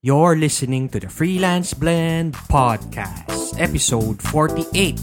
[0.00, 4.94] You're listening to the Freelance Blend Podcast, episode 48.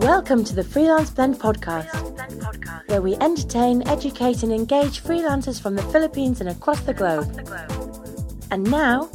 [0.00, 1.92] Welcome to the Freelance Blend Podcast,
[2.88, 7.28] where we entertain, educate, and engage freelancers from the Philippines and across the globe.
[8.50, 9.10] And now,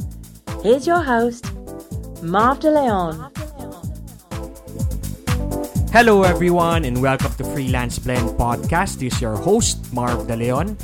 [0.62, 1.52] here's your host,
[2.22, 3.28] Marv De Leon.
[5.90, 9.00] Hello, everyone, and welcome to Freelance Blend Podcast.
[9.00, 10.78] This is your host, Marv De Leon.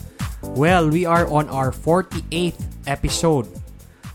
[0.59, 3.47] Well, we are on our 48th episode.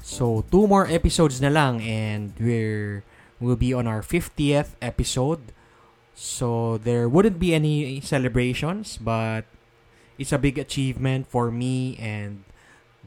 [0.04, 3.08] So, two more episodes na lang and we're
[3.40, 5.56] we'll be on our 50th episode.
[6.20, 9.48] So, there wouldn't be any celebrations, but
[10.20, 12.44] it's a big achievement for me and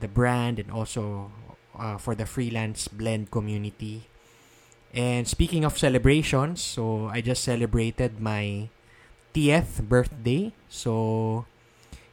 [0.00, 1.28] the brand and also
[1.76, 4.08] uh, for the freelance blend community.
[4.96, 8.72] And speaking of celebrations, so I just celebrated my
[9.36, 10.56] 10th birthday.
[10.72, 11.44] So,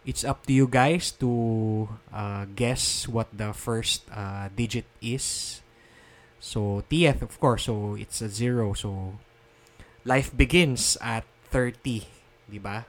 [0.06, 5.62] it's up to you guys to uh, guess what the first uh, digit is.
[6.40, 8.74] So, TF, of course, so it's a zero.
[8.74, 9.16] So,
[10.04, 12.04] life begins at 30,
[12.52, 12.84] di?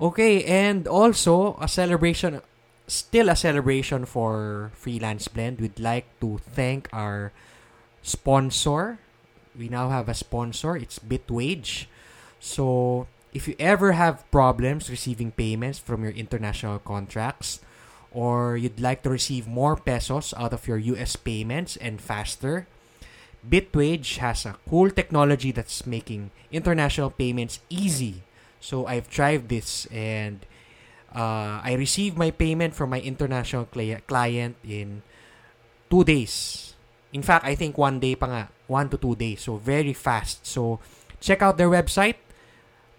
[0.00, 2.40] Okay, and also, a celebration,
[2.86, 5.60] still a celebration for Freelance Blend.
[5.60, 7.32] We'd like to thank our
[8.00, 8.98] sponsor.
[9.52, 10.76] We now have a sponsor.
[10.76, 11.84] It's Bitwage.
[12.40, 17.60] So, if you ever have problems receiving payments from your international contracts,
[18.10, 22.66] or you'd like to receive more pesos out of your US payments and faster,
[23.46, 28.22] Bitwage has a cool technology that's making international payments easy.
[28.60, 30.44] So I've tried this and
[31.14, 35.02] uh, I received my payment from my international cli- client in
[35.88, 36.74] two days.
[37.12, 39.42] In fact, I think one day pa nga, one to two days.
[39.42, 40.44] So very fast.
[40.44, 40.78] So
[41.22, 42.20] check out their website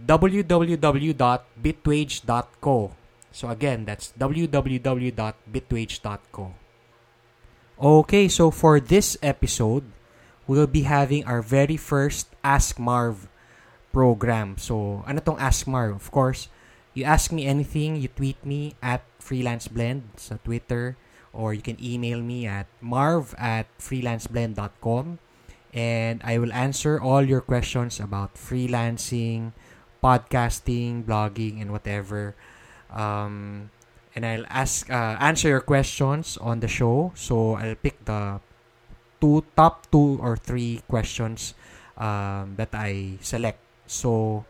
[0.05, 2.91] www.bitwage.co.
[3.31, 6.53] So again, that's www.bitwage.co.
[7.81, 9.83] Okay, so for this episode,
[10.45, 13.27] we'll be having our very first Ask Marv
[13.91, 14.55] program.
[14.57, 15.95] So, ano tong Ask Marv?
[15.95, 16.47] Of course,
[16.93, 20.95] you ask me anything, you tweet me at freelanceblend sa Twitter,
[21.33, 25.17] or you can email me at marv at freelanceblend.com
[25.73, 29.53] and I will answer all your questions about freelancing,
[30.03, 32.35] podcasting, blogging, and whatever.
[32.91, 33.69] Um,
[34.15, 37.13] and I'll ask uh, answer your questions on the show.
[37.15, 38.41] So I'll pick the
[39.21, 41.53] two top two or three questions
[41.97, 43.59] um, that I select.
[43.87, 44.43] So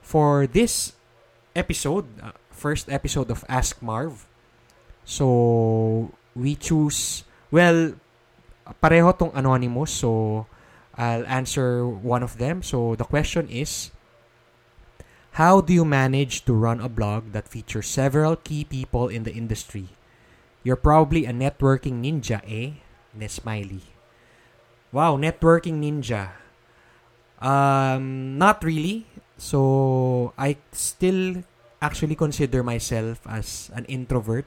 [0.00, 0.94] for this
[1.56, 4.26] episode, uh, first episode of Ask Marv,
[5.04, 7.94] so we choose well
[8.82, 9.90] pareho tong anonymous.
[9.90, 10.46] So
[10.94, 12.62] I'll answer one of them.
[12.62, 13.90] So the question is
[15.40, 19.32] How do you manage to run a blog that features several key people in the
[19.32, 19.96] industry?
[20.60, 22.76] You're probably a networking ninja, eh?
[23.16, 23.80] Ne smiley.
[24.92, 26.36] Wow, networking ninja.
[27.40, 29.08] Um, not really.
[29.40, 31.42] So, I still
[31.80, 34.44] actually consider myself as an introvert.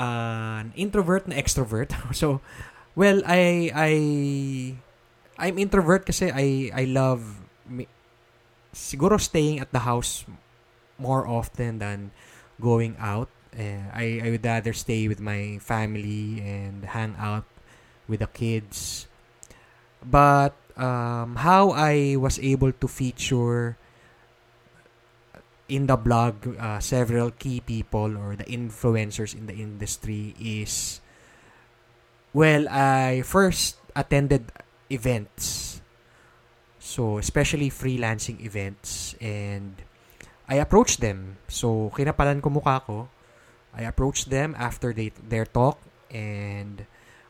[0.00, 1.92] Uh, an introvert na extrovert.
[2.16, 2.40] so,
[2.96, 3.92] well, I I
[5.36, 7.44] I'm introvert kasi I I love
[8.72, 10.24] siguro staying at the house
[10.98, 12.10] more often than
[12.60, 13.28] going out.
[13.52, 17.44] Uh, I, I would rather stay with my family and hang out
[18.08, 19.06] with the kids.
[20.02, 23.76] But um, how I was able to feature
[25.68, 31.00] in the blog uh, several key people or the influencers in the industry is
[32.32, 34.52] well, I first attended
[34.88, 35.81] events
[36.82, 39.14] So, especially freelancing events.
[39.22, 39.78] And
[40.50, 41.38] I approached them.
[41.46, 43.06] So, kinapalan ko mukha ko.
[43.70, 45.78] I approached them after they, their talk
[46.10, 46.84] and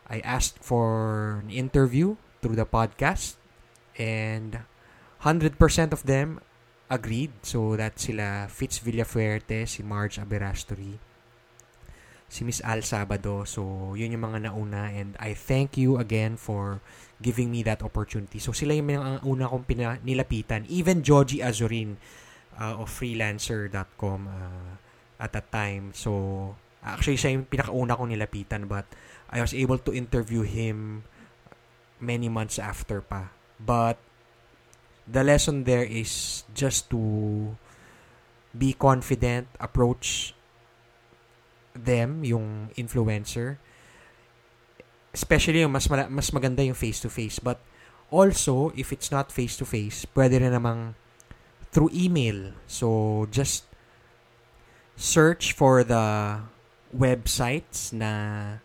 [0.09, 3.37] I asked for an interview through the podcast
[3.95, 4.65] and
[5.21, 5.55] 100%
[5.93, 6.41] of them
[6.89, 7.31] agreed.
[7.45, 10.97] So, that sila Fitz Villafuerte, si Marge Aberastory,
[12.33, 13.45] si Miss Al Sabado.
[13.45, 16.81] So, yun yung mga nauna and I thank you again for
[17.23, 18.41] giving me that opportunity.
[18.41, 20.67] So sila yung mga una kong pina, nilapitan.
[20.67, 21.95] Even Joji Azurin
[22.59, 24.73] uh, of freelancer.com uh,
[25.23, 25.95] at that time.
[25.95, 26.11] So
[26.83, 28.83] actually siya yung pinakauna kong nilapitan but
[29.31, 31.07] I was able to interview him
[32.03, 33.31] many months after pa.
[33.61, 33.95] But
[35.07, 36.99] the lesson there is just to
[38.53, 40.35] be confident, approach
[41.73, 43.57] them, yung influencer,
[45.13, 47.37] especially yung mas, mas maganda yung face-to-face.
[47.41, 47.61] But
[48.09, 50.93] also, if it's not face-to-face, pwede rin namang
[51.73, 52.53] through email.
[52.69, 53.65] So, just
[54.95, 56.39] search for the
[56.93, 58.61] websites na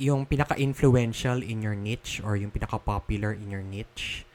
[0.00, 4.26] yung pinaka-influential in your niche or yung pinaka-popular in your niche.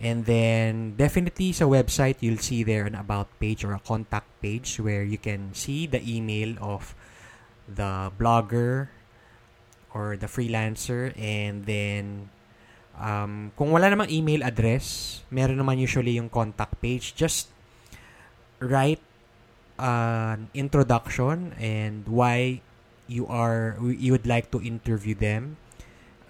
[0.00, 4.80] And then, definitely sa website, you'll see there an about page or a contact page
[4.80, 6.96] where you can see the email of
[7.68, 8.88] the blogger
[9.92, 11.12] or the freelancer.
[11.20, 12.32] And then,
[12.96, 17.12] um, kung wala namang email address, meron naman usually yung contact page.
[17.12, 17.52] Just
[18.56, 19.04] write
[19.76, 22.60] an introduction and why
[23.08, 25.56] you are you would like to interview them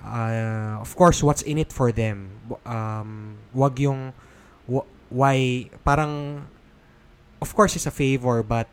[0.04, 2.32] uh, of course what's in it for them?
[2.64, 4.12] Um wag yung
[4.70, 6.46] wh- why parang
[7.40, 8.68] of course it's a favor but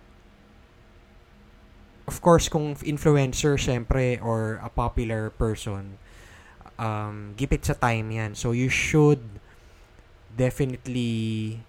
[2.07, 5.99] of course kung influencer syempre or a popular person
[6.79, 8.31] um gipit sa time yan.
[8.35, 9.21] So you should
[10.37, 11.65] definitely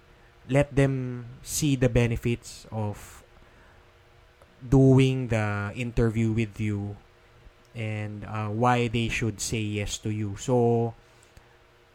[0.49, 3.23] let them see the benefits of
[4.61, 6.97] doing the interview with you
[7.75, 10.35] and uh, why they should say yes to you.
[10.37, 10.93] So,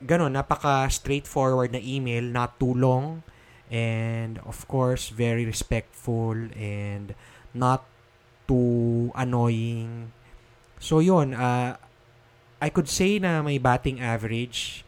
[0.05, 3.23] ganun, napaka straightforward na email, not too long,
[3.71, 7.15] and of course, very respectful and
[7.53, 7.85] not
[8.47, 10.13] too annoying.
[10.79, 11.77] So, yun, uh,
[12.61, 14.85] I could say na may batting average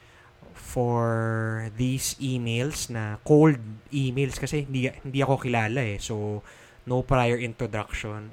[0.57, 3.57] for these emails na cold
[3.93, 6.01] emails kasi hindi hindi ako kilala eh.
[6.01, 6.41] So,
[6.85, 8.33] no prior introduction.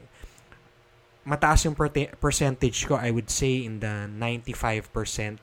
[1.23, 5.39] Mataas yung per- percentage ko, I would say in the 95%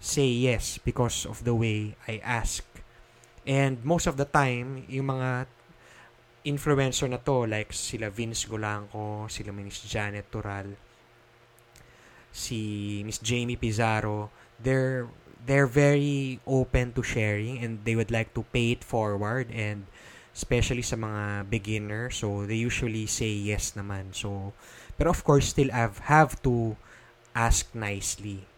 [0.00, 2.62] say yes because of the way I ask.
[3.46, 5.46] And most of the time, yung mga
[6.46, 10.74] influencer na to, like sila Vince Golanco, sila Miss Janet Tural,
[12.34, 15.06] si Miss Jamie Pizarro, they're
[15.46, 19.86] they're very open to sharing and they would like to pay it forward and
[20.34, 24.52] especially sa mga beginner so they usually say yes naman so
[24.96, 26.76] pero of course still have have to
[27.36, 28.48] ask nicely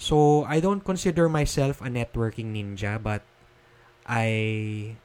[0.00, 3.22] so I don't consider myself a networking ninja but
[4.08, 4.96] I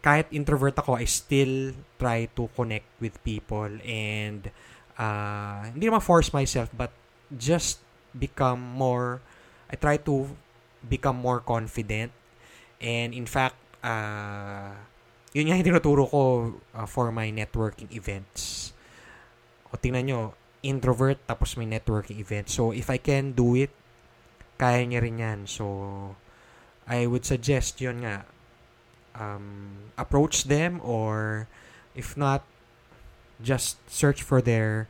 [0.00, 4.48] kahit introvert ako I still try to connect with people and
[4.96, 6.94] uh, hindi naman force myself but
[7.36, 7.84] just
[8.16, 9.20] become more
[9.68, 10.32] I try to
[10.88, 12.14] become more confident
[12.80, 14.72] and in fact uh,
[15.36, 16.20] yun yung tinuturo ko
[16.74, 18.72] uh, for my networking events.
[19.70, 20.20] O tingnan nyo,
[20.64, 22.48] introvert tapos may networking event.
[22.48, 23.70] So, if I can do it,
[24.58, 25.40] kaya niya rin yan.
[25.46, 25.64] So,
[26.88, 28.24] I would suggest yun nga,
[29.14, 31.46] um, approach them or
[31.92, 32.42] if not,
[33.38, 34.88] just search for their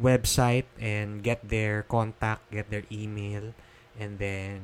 [0.00, 3.54] website and get their contact, get their email,
[3.98, 4.60] and then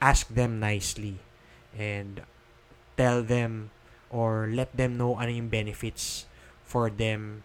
[0.00, 1.18] ask them nicely
[1.76, 2.22] and
[2.96, 3.70] tell them
[4.10, 6.26] or let them know ano yung benefits
[6.62, 7.42] for them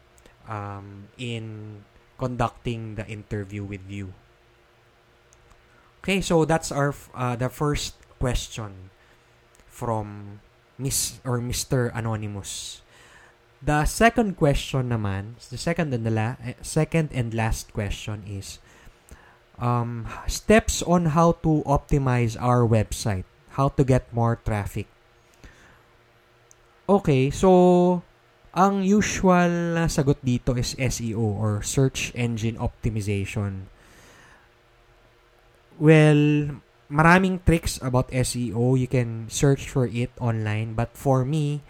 [0.49, 1.85] um, in
[2.17, 4.11] conducting the interview with you.
[6.03, 8.89] Okay, so that's our uh, the first question
[9.67, 10.41] from
[10.75, 11.93] Miss or Mr.
[11.93, 12.81] Anonymous.
[13.61, 18.59] The second question naman, the second and the la- eh, second and last question is
[19.59, 23.27] um, steps on how to optimize our website,
[23.59, 24.87] how to get more traffic.
[26.87, 28.01] Okay, so
[28.53, 33.69] ang usual na sagot dito is SEO or search engine optimization.
[35.77, 36.57] Well,
[36.89, 38.75] maraming tricks about SEO.
[38.75, 41.61] You can search for it online, but for me,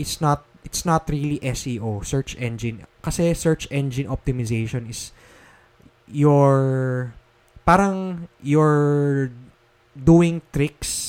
[0.00, 2.88] it's not it's not really SEO, search engine.
[3.04, 5.12] Kasi search engine optimization is
[6.08, 7.12] your
[7.68, 9.30] parang you're
[9.92, 11.03] doing tricks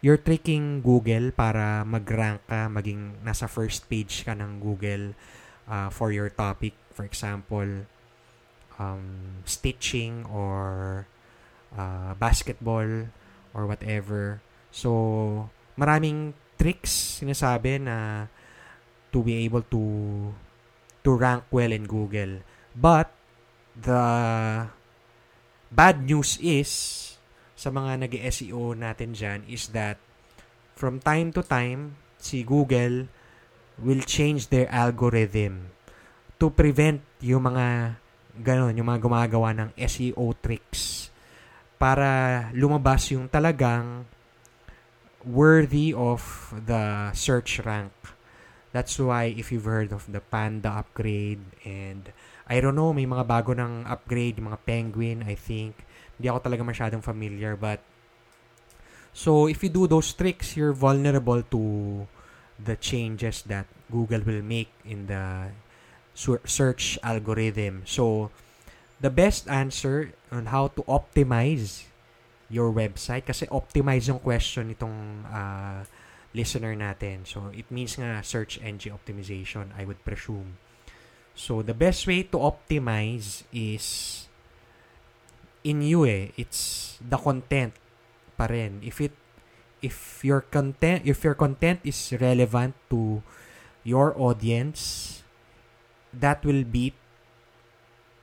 [0.00, 5.12] you're tricking Google para mag-rank ka, maging nasa first page ka ng Google
[5.68, 6.72] uh, for your topic.
[6.96, 7.84] For example,
[8.80, 11.04] um, stitching or
[11.76, 13.12] uh, basketball
[13.52, 14.40] or whatever.
[14.72, 18.28] So, maraming tricks sinasabi na
[19.12, 19.82] to be able to
[21.04, 22.44] to rank well in Google.
[22.76, 23.12] But
[23.76, 24.04] the
[25.72, 27.09] bad news is
[27.60, 30.00] sa mga nag seo natin dyan is that
[30.72, 33.04] from time to time, si Google
[33.76, 35.68] will change their algorithm
[36.40, 38.00] to prevent yung mga
[38.40, 41.12] ganon, yung mga gumagawa ng SEO tricks
[41.76, 44.08] para lumabas yung talagang
[45.20, 47.92] worthy of the search rank.
[48.72, 52.08] That's why if you've heard of the Panda upgrade and
[52.48, 55.76] I don't know, may mga bago ng upgrade, mga Penguin, I think.
[56.20, 57.80] Hindi ako talaga masyadong familiar but
[59.16, 61.62] so if you do those tricks, you're vulnerable to
[62.60, 65.48] the changes that Google will make in the
[66.14, 67.82] search algorithm.
[67.88, 68.30] So,
[69.00, 71.88] the best answer on how to optimize
[72.50, 75.88] your website kasi optimize yung question nitong uh,
[76.36, 77.24] listener natin.
[77.24, 80.60] So, it means nga search engine optimization, I would presume.
[81.32, 84.28] So, the best way to optimize is
[85.64, 86.32] in you eh.
[86.36, 87.76] It's the content
[88.36, 88.80] pa rin.
[88.80, 89.14] If it
[89.80, 93.24] if your content if your content is relevant to
[93.84, 95.22] your audience,
[96.12, 96.94] that will beat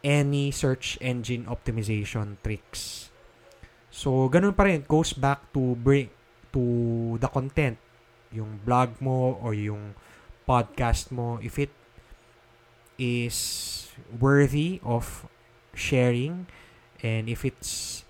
[0.06, 3.10] any search engine optimization tricks.
[3.89, 4.86] So, ganun pa rin.
[4.86, 6.13] Goes back to bring
[6.53, 6.63] to
[7.17, 7.82] the content.
[8.29, 9.98] Yung blog mo or yung
[10.46, 11.41] podcast mo.
[11.41, 11.74] If it
[13.01, 13.38] is
[14.13, 15.25] worthy of
[15.74, 16.46] sharing
[17.04, 18.04] and if it's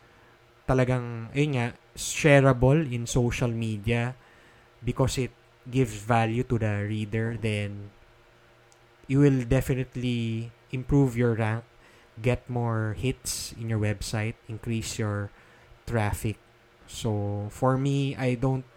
[0.67, 4.13] talagang, ayun nga, shareable in social media
[4.83, 5.31] because it
[5.67, 7.89] gives value to the reader, then
[9.07, 11.63] you will definitely improve your rank,
[12.21, 15.31] get more hits in your website, increase your
[15.87, 16.37] traffic.
[16.87, 18.67] So, for me, I don't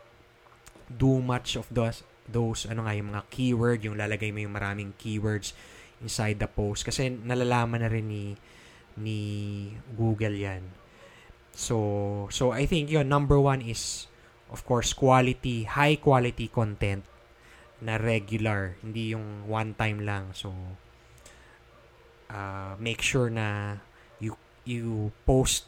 [0.90, 4.94] do much of those those ano nga yung mga keyword, yung lalagay mo yung maraming
[4.98, 5.54] keywords
[5.98, 8.34] inside the post kasi nalalaman na rin ni
[8.96, 10.62] ni Google 'yan.
[11.54, 14.06] So, so I think yun, number one is,
[14.48, 17.04] of course, quality, high quality content
[17.80, 20.32] na regular, hindi yung one time lang.
[20.32, 20.52] So,
[22.30, 23.80] uh, make sure na
[24.20, 25.66] you, you post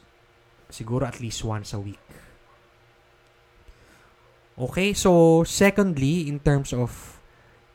[0.73, 2.01] siguro at least once a week.
[4.57, 7.21] Okay, so secondly, in terms of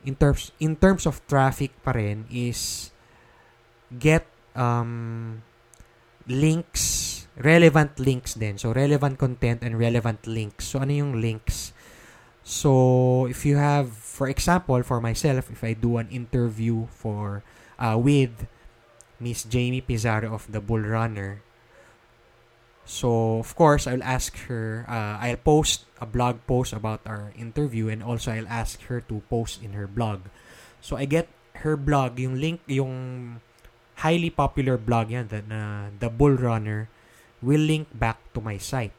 [0.06, 2.94] in terms in terms of traffic pa rin is
[3.90, 4.22] get
[4.58, 5.46] um
[6.26, 8.58] links relevant links din.
[8.58, 10.74] So, relevant content and relevant links.
[10.74, 11.72] So, ano yung links?
[12.42, 17.46] So, if you have, for example, for myself, if I do an interview for,
[17.78, 18.46] uh, with
[19.22, 21.42] Miss Jamie Pizarro of the Bull Runner,
[22.88, 27.92] so, of course, I'll ask her, uh, I'll post a blog post about our interview
[27.92, 30.32] and also I'll ask her to post in her blog.
[30.80, 31.28] So, I get
[31.60, 33.44] her blog, yung link, yung
[33.98, 36.88] highly popular blog yan, the, na, the Bull Runner,
[37.42, 38.94] will link back to my site.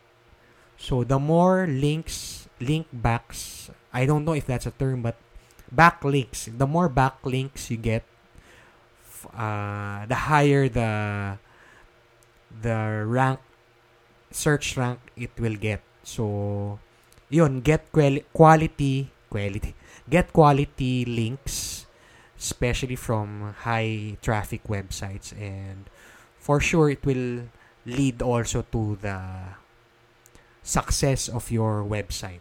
[0.78, 5.16] So the more links, link backs, I don't know if that's a term, but
[5.74, 8.04] backlinks, the more backlinks you get,
[9.36, 11.36] uh, the higher the
[12.50, 13.40] the rank
[14.32, 15.84] search rank it will get.
[16.04, 16.80] So
[17.28, 19.76] yun, get quali- quality quality
[20.10, 21.79] get quality links
[22.40, 25.92] especially from high traffic websites and
[26.40, 27.44] for sure it will
[27.86, 29.20] lead also to the
[30.64, 32.40] success of your website.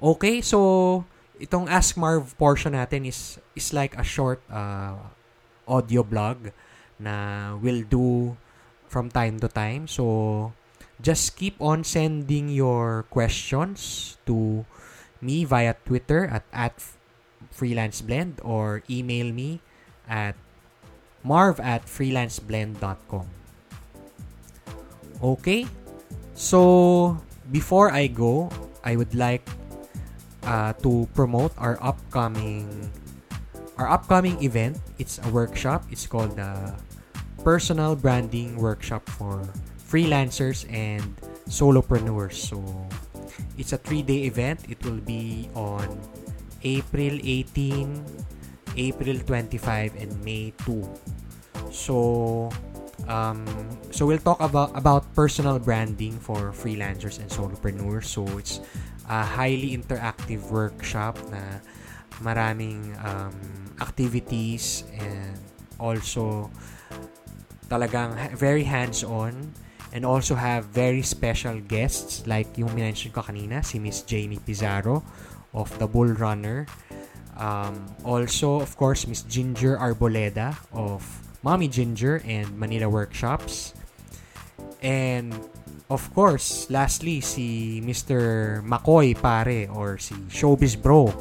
[0.00, 1.04] Okay, so
[1.36, 4.96] itong Ask Marv portion natin is is like a short uh,
[5.68, 6.54] audio blog
[6.98, 8.34] na we'll do
[8.88, 9.86] from time to time.
[9.86, 10.54] So
[11.02, 14.64] just keep on sending your questions to
[15.20, 16.74] me via Twitter at, at
[17.54, 19.60] freelanceblend or email me
[20.08, 20.34] at
[21.24, 23.26] marv at freelanceblend.com.
[25.22, 25.66] Okay?
[26.34, 27.18] So,
[27.50, 28.50] before I go,
[28.84, 29.42] I would like
[30.46, 32.90] uh, to promote our upcoming
[33.78, 34.78] our upcoming event.
[34.98, 35.86] It's a workshop.
[35.90, 36.74] It's called the
[37.46, 39.46] Personal Branding Workshop for
[39.78, 41.02] freelancers and
[41.46, 42.34] solopreneurs.
[42.34, 42.58] So,
[43.56, 44.66] it's a three-day event.
[44.68, 45.86] It will be on
[46.62, 48.04] April 18,
[48.76, 50.82] April 25, and May 2.
[51.70, 52.50] So,
[53.08, 53.46] Um,
[53.88, 58.04] so we'll talk about about personal branding for freelancers and solopreneurs.
[58.04, 58.60] So it's
[59.08, 61.64] a highly interactive workshop na
[62.20, 63.32] maraming um,
[63.80, 65.40] activities and
[65.80, 66.52] also
[67.72, 69.56] talagang very hands-on
[69.96, 75.00] and also have very special guests like yung mention ko kanina si Miss Jamie Pizarro
[75.54, 76.66] of the Bull Runner
[77.38, 81.06] um, also of course Miss Ginger Arboleda of
[81.42, 83.74] Mommy Ginger and Manila Workshops.
[84.82, 85.34] And
[85.90, 88.60] of course, lastly, si Mr.
[88.66, 91.14] McCoy pare or si Showbiz Bro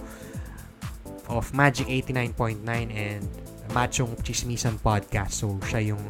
[1.30, 3.24] of Magic 89.9 and
[3.72, 5.38] Machong Chismisan Podcast.
[5.38, 6.04] So, siya yung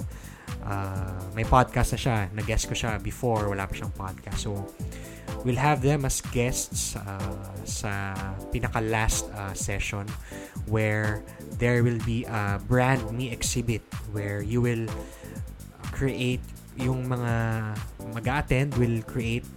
[0.63, 2.17] uh, may podcast na siya.
[2.31, 3.49] Nag-guest ko siya before.
[3.49, 4.45] Wala pa siyang podcast.
[4.45, 4.71] So,
[5.47, 8.11] we'll have them as guests uh, sa
[8.51, 10.03] pinaka-last uh, session
[10.67, 11.23] where
[11.55, 13.79] there will be a brand me exhibit
[14.11, 14.83] where you will
[15.95, 16.43] create
[16.75, 17.31] yung mga
[18.11, 19.47] mag-attend will create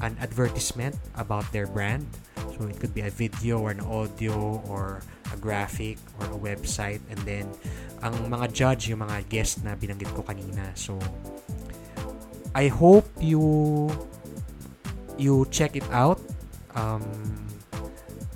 [0.00, 2.08] an advertisement about their brand.
[2.56, 7.04] So it could be a video or an audio or a graphic or a website
[7.12, 7.52] and then
[8.00, 10.72] ang mga judge yung mga guest na binanggit ko kanina.
[10.72, 10.96] So
[12.56, 13.92] I hope you
[15.18, 16.22] you check it out.
[16.74, 17.02] Um,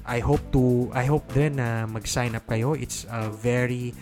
[0.05, 2.75] I hope to I hope din na mag-sign up kayo.
[2.75, 3.95] It's a very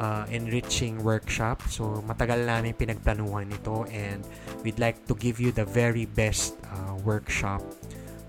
[0.00, 1.60] uh, enriching workshop.
[1.68, 4.24] So matagal namin pinagplanuhan ito and
[4.64, 7.60] we'd like to give you the very best uh, workshop